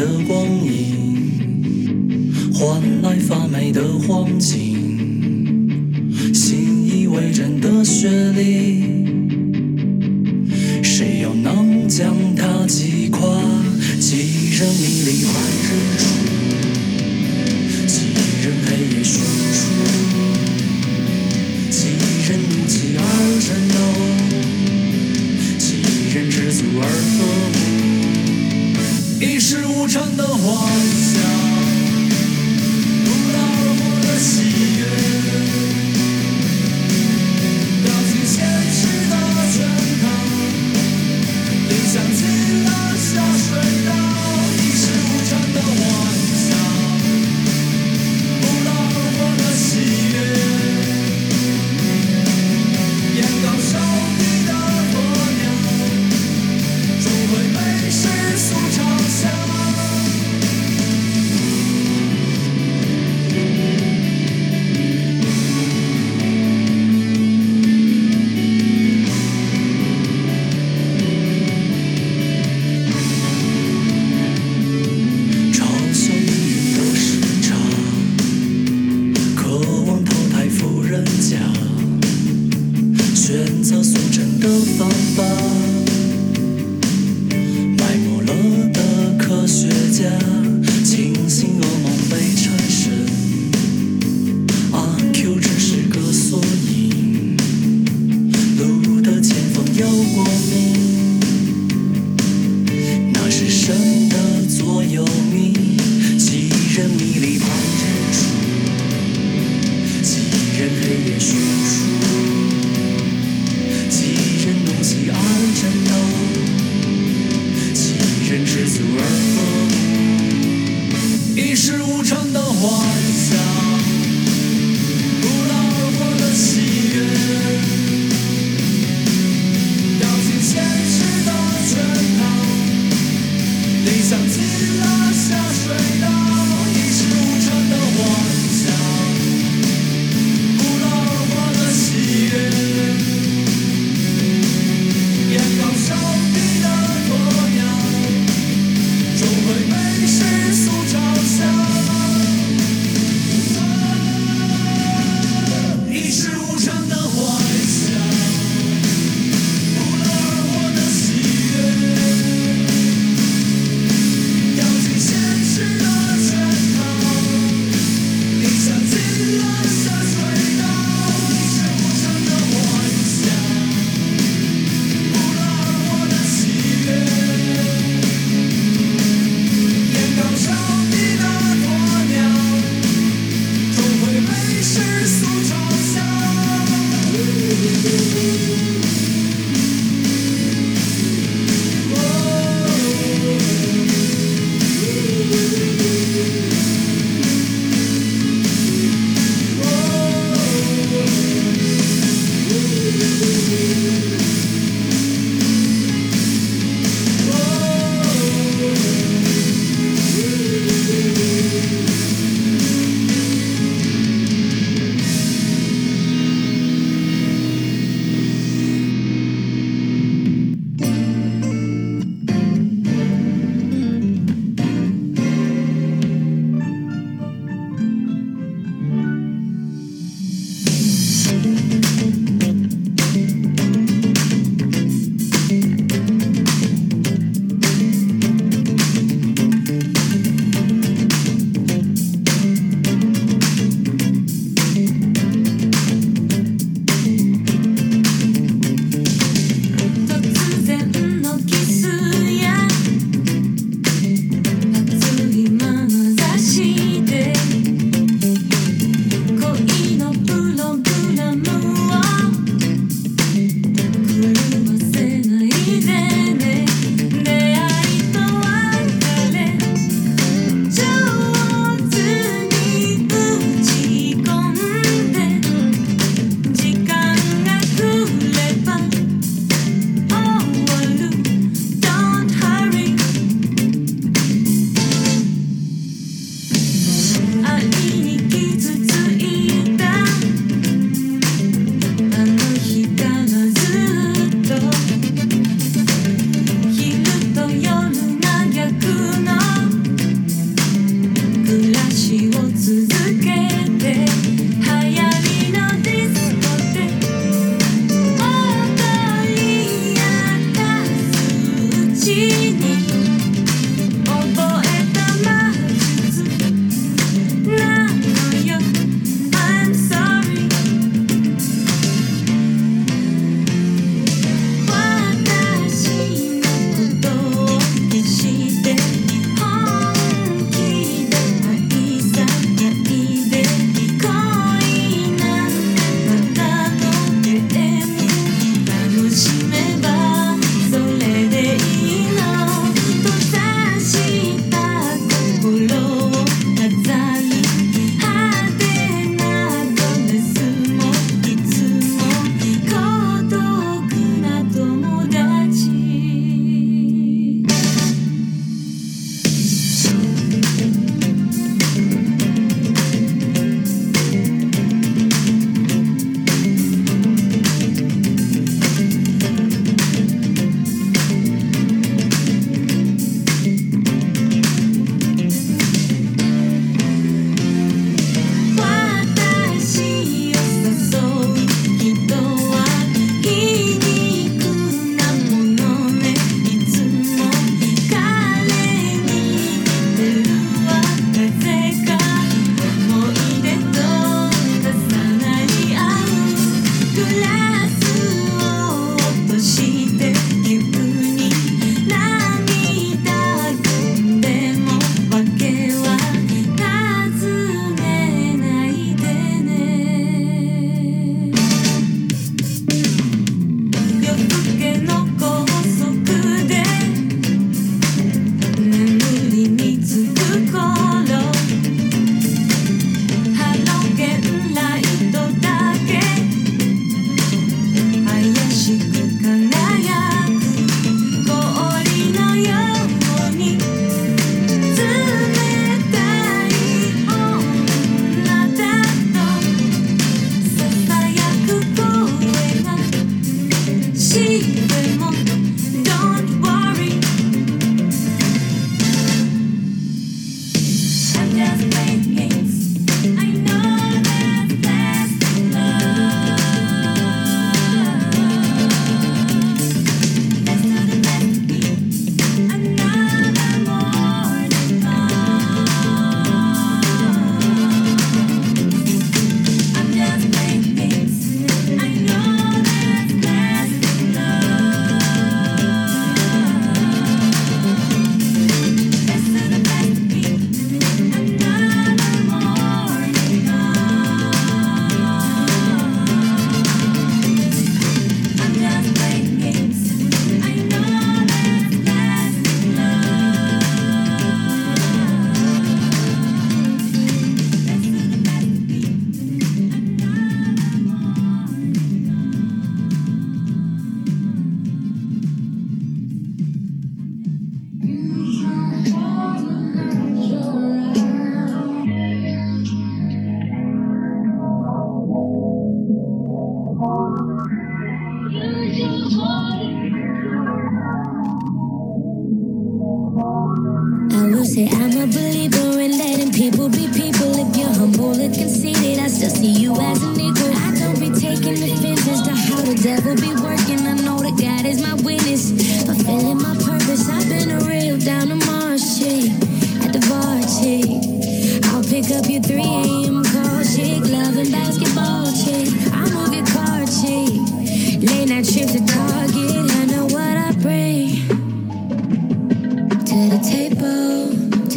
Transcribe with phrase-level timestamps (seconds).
[0.00, 5.68] 的光影，换来发霉的黄金，
[6.32, 8.82] 信以为真的雪丽，
[10.82, 13.20] 谁又能将它击垮？
[13.98, 15.34] 几人迷离幻
[15.68, 16.09] 日？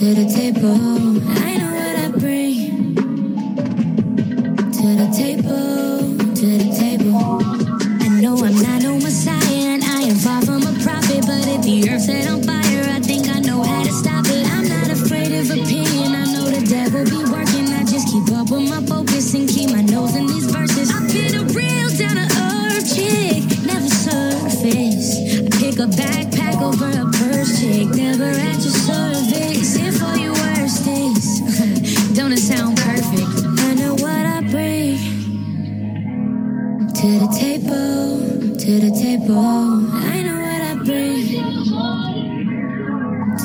[0.03, 0.75] To the table.
[1.39, 1.73] I know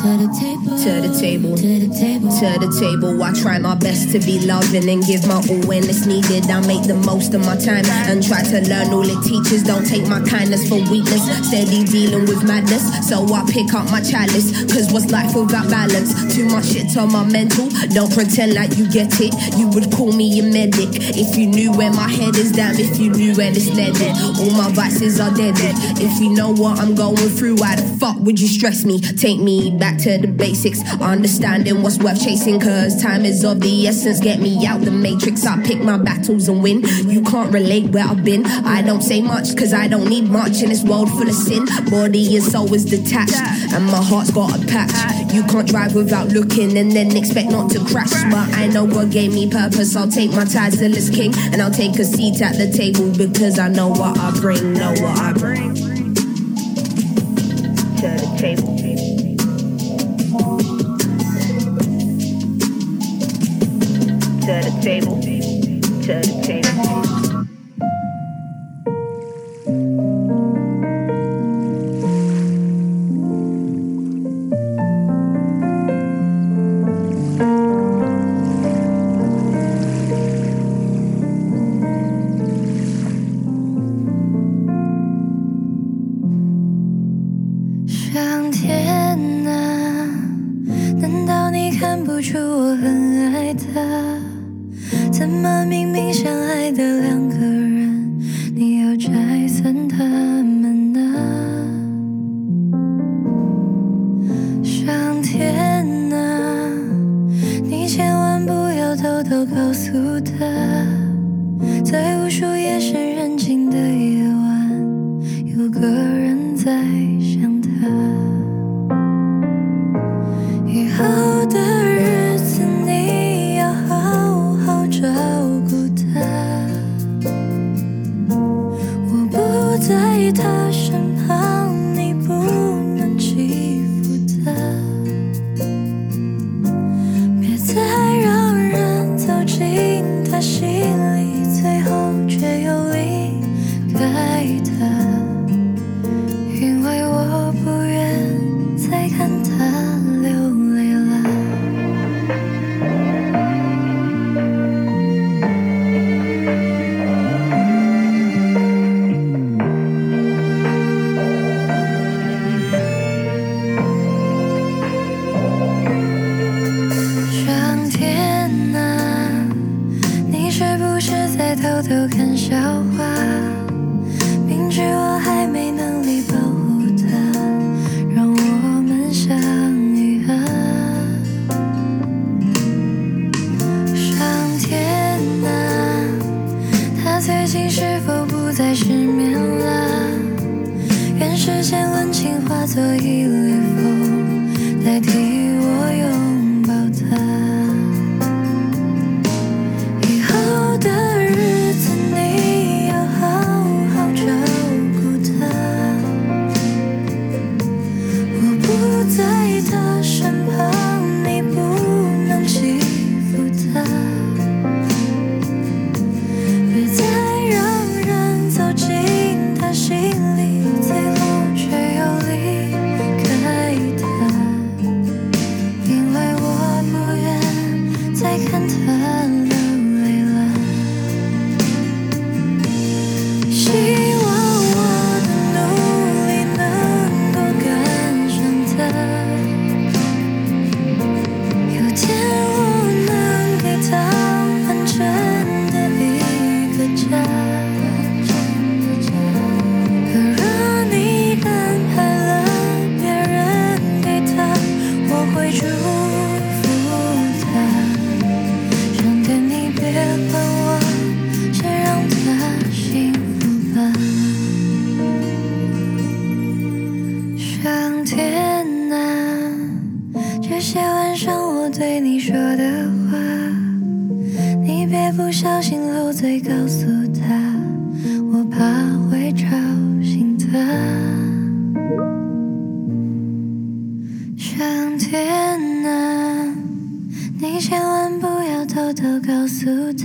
[0.02, 1.56] to the table, To the table.
[1.56, 2.17] to the table.
[2.38, 3.18] To the table.
[3.22, 6.46] I try my best to be loving and give my all when it's needed.
[6.46, 9.64] I make the most of my time and try to learn all it teaches.
[9.64, 11.26] Don't take my kindness for weakness.
[11.42, 14.54] Steady dealing with madness, so I pick up my chalice.
[14.70, 16.14] Cause what's life without balance?
[16.30, 17.66] Too much shit on my mental.
[17.90, 19.34] Don't pretend like you get it.
[19.58, 22.52] You would call me a medic if you knew where my head is.
[22.52, 24.14] Damn, if you knew where it's headed.
[24.38, 25.58] All my vices are dead.
[25.98, 29.00] If you know what I'm going through, why the fuck would you stress me?
[29.00, 30.86] Take me back to the basics.
[31.02, 34.20] Understanding what's worth chasing, cause time is of the essence.
[34.20, 35.46] Get me out the matrix.
[35.46, 36.82] I pick my battles and win.
[37.08, 38.44] You can't relate where I've been.
[38.44, 41.64] I don't say much, cause I don't need much in this world full of sin.
[41.90, 43.40] Body and soul is detached,
[43.72, 45.32] and my heart's got a patch.
[45.32, 48.12] You can't drive without looking and then expect not to crash.
[48.30, 49.96] But I know God gave me purpose.
[49.96, 53.58] I'll take my title as king, and I'll take a seat at the table because
[53.58, 54.74] I know what I bring.
[54.74, 55.74] Know what I bring
[57.98, 59.07] to the table.
[64.78, 65.20] The table.
[65.20, 67.08] To the table.
[95.18, 95.87] 怎么明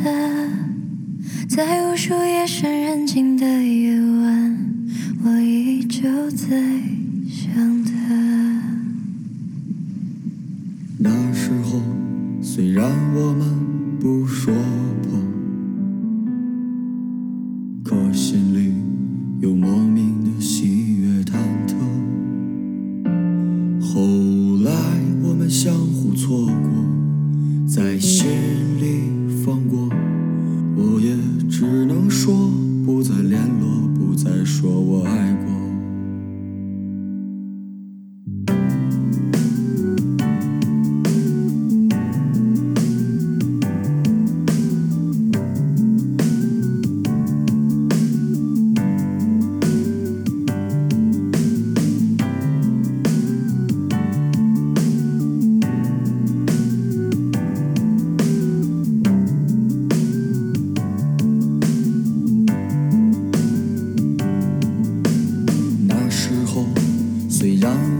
[0.04, 4.58] 在无数夜深人静的夜晚，
[5.24, 6.48] 我依旧在
[7.30, 7.92] 想他。
[10.98, 11.80] 那时候，
[12.42, 12.84] 虽然
[13.16, 13.48] 我们
[14.00, 14.54] 不说
[15.04, 15.18] 破，
[17.84, 18.74] 可心里
[19.40, 21.76] 有莫名的喜悦忐忑。
[23.80, 24.02] 后
[24.66, 24.72] 来
[25.22, 26.70] 我们相互错过，
[27.66, 28.28] 在心
[28.82, 29.90] 里放过，
[30.78, 31.18] 我也
[31.50, 32.50] 只能说
[32.86, 35.53] 不再联络，不再说我爱过。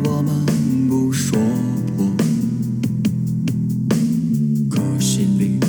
[0.06, 0.46] 我们
[0.90, 1.40] 不说
[1.96, 2.06] 破，
[4.70, 5.60] 可心里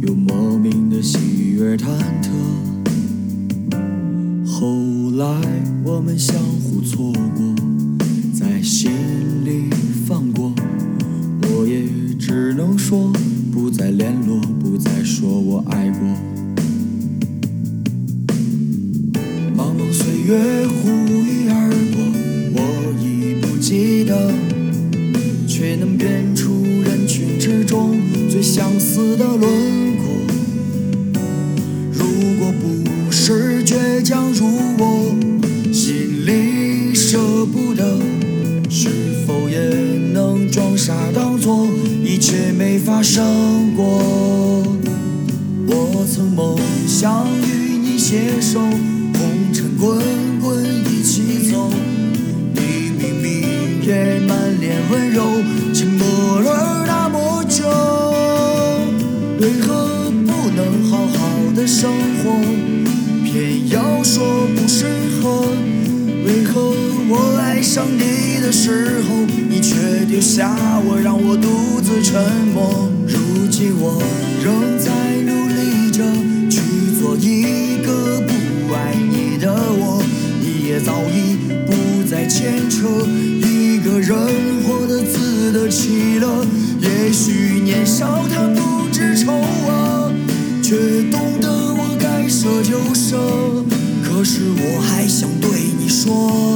[0.00, 1.18] 有莫名的喜
[1.52, 1.88] 悦忐
[2.22, 2.30] 忑。
[4.46, 5.24] 后来
[5.84, 7.54] 我们相互错过，
[8.32, 8.90] 在心
[40.86, 41.66] 傻当作
[42.04, 43.86] 一切没发生过？
[45.66, 49.98] 我曾梦想与你携手，红尘滚
[50.42, 51.70] 滚一起走。
[52.52, 55.22] 你明明也满脸温柔，
[55.72, 57.64] 沉默了那么久，
[59.40, 61.16] 为何不能好好
[61.56, 61.90] 的生
[62.22, 62.30] 活，
[63.24, 64.84] 偏要说不适
[65.22, 65.46] 合？
[66.26, 66.60] 为何
[67.08, 69.13] 我爱上你的时候，
[70.04, 70.54] 丢下
[70.86, 72.90] 我，让我独自沉默？
[73.06, 74.02] 如今我
[74.44, 74.90] 仍在
[75.22, 76.04] 努力着
[76.50, 76.60] 去
[77.00, 80.02] 做一个不爱你的我，
[80.40, 81.36] 你也早已
[81.66, 81.72] 不
[82.08, 82.86] 再牵扯，
[83.48, 84.14] 一个人
[84.62, 86.44] 活得自得其乐。
[86.80, 90.12] 也许年少他不知愁啊，
[90.62, 90.76] 却
[91.10, 93.16] 懂得我该舍就舍。
[94.02, 96.53] 可是我还想对你说，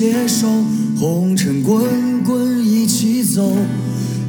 [0.00, 0.48] 携手，
[0.98, 3.54] 红尘滚滚一起走。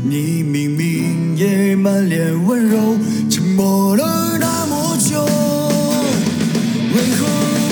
[0.04, 2.98] 你明明也满脸温柔，
[3.30, 7.26] 沉默了那么久，为何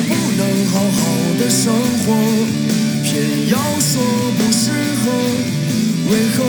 [0.07, 1.01] 不能好好
[1.41, 1.73] 的生
[2.05, 2.15] 活，
[3.03, 4.01] 偏要说
[4.37, 4.71] 不适
[5.03, 5.11] 合？
[6.09, 6.45] 为何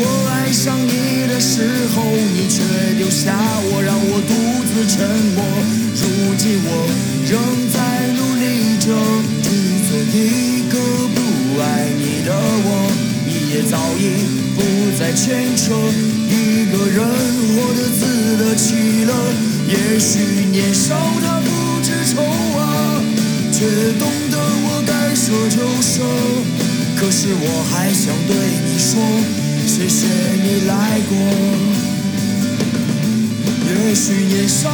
[0.00, 2.62] 我爱上你的时候，你却
[2.96, 3.36] 丢下
[3.66, 4.32] 我，让我独
[4.72, 5.04] 自沉
[5.36, 5.44] 默？
[6.00, 6.88] 如今我
[7.28, 7.36] 仍
[7.68, 7.76] 在
[8.16, 8.88] 努力着
[9.42, 9.46] 去
[9.86, 10.63] 做一
[13.68, 14.24] 早已
[14.54, 14.62] 不
[14.98, 15.74] 再牵扯，
[16.28, 19.12] 一个人活得自得其乐。
[19.66, 20.18] 也许
[20.52, 22.20] 年少他不知愁
[22.58, 23.02] 啊，
[23.50, 23.66] 却
[23.98, 26.02] 懂得我该舍就舍。
[26.96, 29.02] 可是我还想对你说，
[29.66, 30.06] 谢谢
[30.42, 31.12] 你来过。
[33.66, 34.70] 也许年少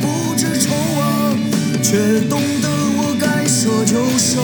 [0.00, 1.34] 不知愁啊，
[1.82, 4.40] 却懂得我该舍就舍。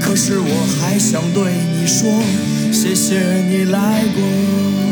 [0.00, 2.22] 可是我还想对你说，
[2.86, 3.18] 谢谢
[3.48, 4.85] 你来过。